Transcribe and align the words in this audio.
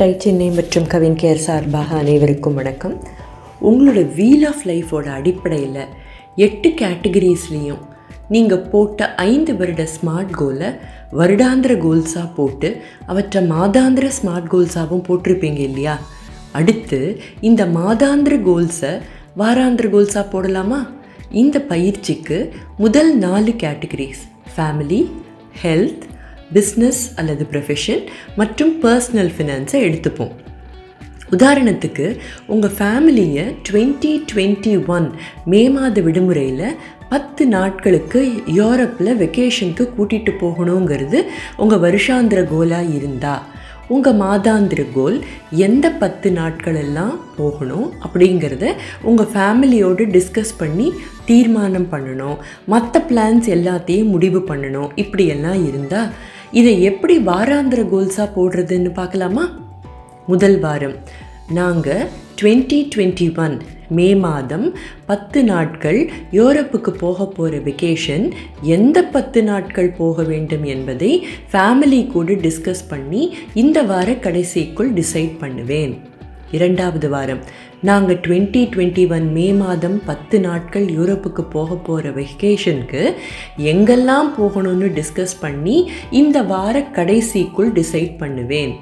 Tie 0.00 0.16
Chennai 0.18 0.50
மற்றும் 0.50 0.86
Kavin 0.86 1.14
care 1.14 1.34
சார்பாக 1.34 1.96
அனைவருக்கும் 1.96 2.54
வணக்கம். 2.54 3.02
உங்களோட 3.62 4.14
வீல் 4.14 4.44
ஆஃப் 4.44 4.60
லைஃபோட 4.64 5.06
அடிப்படையில் 5.06 5.86
எட்டு 6.36 6.68
கேட்டகரிஸ்லேயும் 6.68 7.80
நீங்கள் 8.28 8.58
போட்ட 8.58 9.14
ஐந்து 9.14 9.56
வருட 9.56 9.88
ஸ்மார்ட் 9.94 10.30
கோலை 10.30 10.66
வருடாந்திர 11.12 11.74
கோல்ஸாக 11.84 12.34
போட்டு 12.34 12.82
அவற்றை 13.06 13.50
மாதாந்திர 13.50 14.10
ஸ்மார்ட் 14.22 14.50
கோல்ஸாகவும் 14.50 15.04
போட்டிருப்பீங்க 15.08 15.58
இல்லையா? 15.58 16.00
அடுத்து 16.52 17.20
இந்த 17.40 17.66
மாதாந்திர 17.66 18.38
கோல்ஸை 18.48 19.00
வாராந்திர 19.38 19.88
கோல்ஸாக 19.94 20.24
போடலாமா? 20.32 20.88
இந்த 21.30 21.60
பயிற்சிக்கு 21.60 22.52
முதல் 22.76 23.16
நாலு 23.16 23.50
கேட்டகரிஸ் 23.50 24.22
ஃபேமிலி 24.56 25.10
ஹெல்த் 25.62 26.06
பிஸ்னஸ் 26.54 27.02
அல்லது 27.16 27.46
ப்ரொஃபஷன் 27.52 28.02
மற்றும் 28.36 28.72
பர்சனல் 28.82 29.32
ஃபினான்ஸை 29.36 29.80
எடுத்துப்போம். 29.88 30.34
உதாரணத்துக்கு 31.30 32.18
உங்கள் 32.46 32.76
ஃபேமிலியை 32.78 33.54
டுவெண்ட்டி 33.70 34.12
டுவெண்ட்டி 34.32 34.86
ஒன் 34.86 35.10
மே 35.44 35.70
மாத 35.70 36.00
விடுமுறையில் 36.00 36.76
பத்து 37.08 37.46
நாட்களுக்கு 37.46 38.20
யூரோப்பில் 38.46 39.18
வெக்கேஷனுக்கு 39.22 39.84
கூட்டிகிட்டு 39.98 40.32
போகணுங்கிறது 40.40 41.20
உங்கள் 41.56 41.78
வருஷாந்திர 41.78 42.40
கோலாக 42.52 42.94
இருந்தால் 42.94 43.44
உங்கள் 43.88 44.14
மாதாந்திர 44.14 44.86
கோல் 44.94 45.24
எந்த 45.50 45.90
பத்து 45.90 46.30
நாட்களெல்லாம் 46.30 47.14
போகணும் 47.36 47.92
அப்படிங்கிறத 48.06 48.72
உங்கள் 49.02 49.30
ஃபேமிலியோடு 49.34 50.02
டிஸ்கஸ் 50.16 50.58
பண்ணி 50.58 50.92
தீர்மானம் 51.24 51.88
பண்ணணும். 51.92 52.36
மற்ற 52.66 53.04
பிளான்ஸ் 53.08 53.48
எல்லாத்தையும் 53.56 54.12
முடிவு 54.14 54.40
பண்ணணும். 54.48 54.90
இப்படியெல்லாம் 54.94 55.66
இருந்தால் 55.68 56.10
இதை 56.52 56.82
எப்படி 56.82 57.18
வாராந்திர 57.18 57.80
கோல்ஸாக 57.92 58.28
போடுறதுன்னு 58.36 58.92
பார்க்கலாமா? 58.92 59.58
முதல் 60.26 60.60
வாரம். 60.60 60.94
நாங்கள் 61.52 62.06
டுவெண்ட்டி 62.42 62.88
டுவெண்ட்டி 62.96 63.38
ஒன் 63.38 63.60
மே 63.88 64.14
மாதம் 64.14 64.76
பத்து 65.06 65.44
நாட்கள் 65.44 66.10
யூரோப்புக்கு 66.32 66.90
போக 66.90 67.26
போகிற 67.26 67.58
வெக்கேஷன் 67.58 68.30
எந்த 68.62 69.04
பத்து 69.04 69.42
நாட்கள் 69.42 69.90
போக 69.90 70.22
வேண்டும் 70.22 70.64
என்பதை 70.64 71.26
ஃபேமிலி 71.52 72.06
கூட 72.06 72.32
டிஸ்கஸ் 72.32 72.84
பண்ணி 72.88 73.36
இந்த 73.54 73.82
வார 73.82 74.12
கடைசிக்குள் 74.12 75.02
டிசைட் 75.02 75.38
பண்ணுவேன். 75.38 76.00
இரண்டாவது 76.52 77.08
வாரம். 77.08 77.42
நாங்கள் 77.82 78.16
டுவெண்ட்டி 78.16 78.62
டுவெண்ட்டி 78.74 79.10
ஒன் 79.10 79.32
மே 79.32 79.52
மாதம் 79.52 80.02
பத்து 80.06 80.40
நாட்கள் 80.40 80.84
யூரோப்புக்கு 80.84 81.40
போக 81.50 81.74
போகிற 81.74 82.10
வெக்கேஷனுக்கு 82.10 83.14
எங்கெல்லாம் 83.58 84.28
போகணும்னு 84.38 85.00
டிஸ்கஸ் 85.00 85.40
பண்ணி 85.40 85.90
இந்த 86.10 86.42
வார 86.42 86.80
கடைசிக்குள் 86.92 87.82
டிசைட் 87.82 88.18
பண்ணுவேன். 88.18 88.74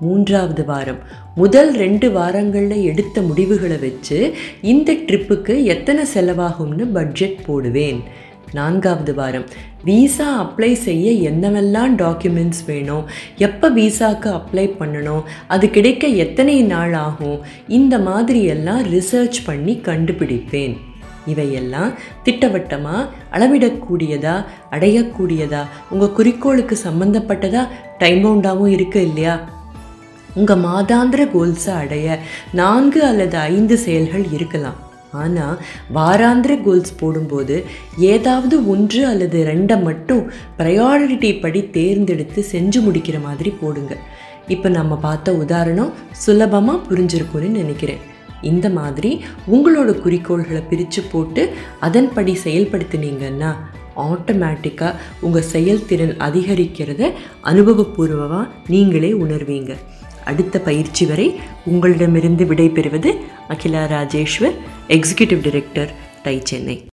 மூன்றாவது 0.00 0.64
வாரம். 0.64 0.98
முதல் 1.34 1.74
ரெண்டு 1.74 2.10
வாரங்களில் 2.10 2.82
எடுத்த 2.82 3.22
முடிவுகளை 3.22 3.76
வச்சு 3.76 4.34
இந்த 4.62 4.92
ட்ரிப்புக்கு 4.92 5.64
எத்தனை 5.64 6.04
செலவாகும்னு 6.14 6.84
பட்ஜெட் 6.92 7.44
போடுவேன். 7.44 8.02
நான்காவது 8.52 9.14
வாரம். 9.14 9.46
விசா 9.84 10.28
அப்ளை 10.42 10.72
செய்ய 10.72 11.30
என்னவெல்லாம் 11.30 11.92
டாக்குமெண்ட்ஸ் 12.02 12.62
வேணும்? 12.66 13.04
எப்போ 13.36 13.70
விசாவுக்கு 13.70 14.28
அப்ளை 14.38 14.66
பண்ணணும்? 14.80 15.22
அது 15.48 15.70
கிடைக்க 15.70 16.06
எத்தனை 16.06 16.62
நாள் 16.62 16.92
ஆகும்? 16.92 17.38
இந்த 17.68 17.98
மாதிரியெல்லாம் 17.98 18.82
ரிசர்ச் 18.94 19.40
பண்ணி 19.44 19.80
கண்டுபிடிப்பேன். 19.84 20.76
இவையெல்லாம் 21.26 21.90
திட்டவட்டமாக 22.24 23.08
அளவிடக்கூடியதா 23.32 24.44
அடையக்கூடியதா 24.70 25.62
உங்கள் 25.90 26.12
குறிக்கோளுக்கு 26.12 26.78
சம்மந்தப்பட்டதா 26.84 27.68
டைம் 27.98 28.24
பவுண்டாகவும் 28.24 28.74
இருக்குது 28.76 29.08
இல்லையா? 29.08 29.34
உங்கள் 30.34 30.62
மாதாந்திர 30.68 31.22
கோல்ஸை 31.34 31.74
அடைய 31.74 32.18
நான்கு 32.52 33.04
அல்லது 33.04 33.36
ஐந்து 33.38 33.78
செயல்கள் 33.78 34.26
இருக்கலாம். 34.32 34.90
ஆனால் 35.20 35.56
வாராந்திர 35.96 36.52
கோல்ஸ் 36.66 36.92
போடும்போது 37.00 37.56
ஏதாவது 38.12 38.56
ஒன்று 38.74 39.02
அல்லது 39.10 39.40
ரெண்டை 39.50 39.76
மட்டும் 39.88 40.22
ப்ரையாரிட்டி 40.60 41.30
படி 41.44 41.62
தேர்ந்தெடுத்து 41.76 42.42
செஞ்சு 42.52 42.80
முடிக்கிற 42.86 43.18
மாதிரி 43.26 43.52
போடுங்க. 43.60 43.94
இப்போ 44.54 44.68
நம்ம 44.78 44.96
பார்த்த 45.06 45.34
உதாரணம் 45.44 45.92
சுலபமாக 46.22 46.84
புரிஞ்சிருக்கும்னு 46.88 47.50
நினைக்கிறேன். 47.60 48.02
இந்த 48.50 48.66
மாதிரி 48.78 49.10
உங்களோட 49.54 49.90
குறிக்கோள்களை 50.04 50.62
பிரித்து 50.70 51.02
போட்டு 51.12 51.42
அதன்படி 51.86 52.32
செயல்படுத்தினீங்கன்னா 52.46 53.50
ஆட்டோமேட்டிக்காக 54.04 54.98
உங்கள் 55.26 55.50
செயல்திறன் 55.54 56.14
அதிகரிக்கிறத 56.26 57.10
அனுபவபூர்வமாக 57.50 58.48
நீங்களே 58.74 59.10
உணர்வீங்க. 59.24 59.72
அடுத்த 60.24 60.58
பயிற்சி 60.58 61.06
வரை 61.06 61.28
உங்களிடமிருந்து 61.64 62.44
விடைபெறுவது 62.44 63.12
அகிலா 63.48 63.84
ராஜேஸ்வர் 63.86 64.56
எக்ஸிக்யூட்டிவ் 64.88 65.42
டைரக்டர் 65.42 65.92
டை 66.22 66.40
சென்னை 66.44 66.84